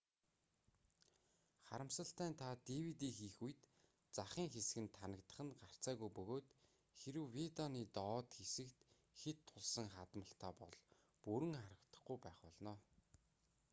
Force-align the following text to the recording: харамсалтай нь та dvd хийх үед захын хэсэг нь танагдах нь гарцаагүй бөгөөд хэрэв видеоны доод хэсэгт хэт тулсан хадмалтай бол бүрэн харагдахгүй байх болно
харамсалтай 1.67 2.29
нь 2.31 2.39
та 2.41 2.47
dvd 2.67 3.01
хийх 3.17 3.35
үед 3.45 3.61
захын 4.15 4.47
хэсэг 4.53 4.79
нь 4.83 4.93
танагдах 4.97 5.39
нь 5.45 5.57
гарцаагүй 5.61 6.09
бөгөөд 6.17 6.47
хэрэв 6.99 7.25
видеоны 7.37 7.81
доод 7.97 8.27
хэсэгт 8.39 8.79
хэт 9.19 9.37
тулсан 9.49 9.87
хадмалтай 9.95 10.51
бол 10.61 10.75
бүрэн 11.23 11.53
харагдахгүй 11.61 12.17
байх 12.23 12.37
болно 12.43 12.73